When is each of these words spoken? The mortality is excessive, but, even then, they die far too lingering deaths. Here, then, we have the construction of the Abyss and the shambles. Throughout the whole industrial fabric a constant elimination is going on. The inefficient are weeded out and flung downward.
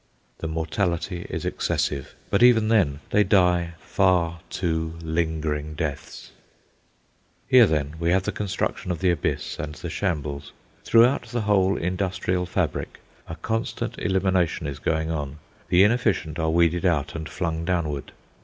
The 0.39 0.47
mortality 0.47 1.27
is 1.29 1.45
excessive, 1.45 2.15
but, 2.31 2.41
even 2.41 2.69
then, 2.69 3.01
they 3.11 3.23
die 3.23 3.73
far 3.81 4.39
too 4.49 4.95
lingering 4.99 5.75
deaths. 5.75 6.31
Here, 7.47 7.67
then, 7.67 7.97
we 7.99 8.09
have 8.09 8.23
the 8.23 8.31
construction 8.31 8.89
of 8.89 8.97
the 8.99 9.11
Abyss 9.11 9.59
and 9.59 9.75
the 9.75 9.91
shambles. 9.91 10.53
Throughout 10.83 11.25
the 11.27 11.41
whole 11.41 11.77
industrial 11.77 12.47
fabric 12.47 12.99
a 13.27 13.35
constant 13.35 13.99
elimination 13.99 14.65
is 14.65 14.79
going 14.79 15.11
on. 15.11 15.37
The 15.69 15.83
inefficient 15.83 16.39
are 16.39 16.49
weeded 16.49 16.83
out 16.83 17.13
and 17.13 17.29
flung 17.29 17.63
downward. 17.63 18.11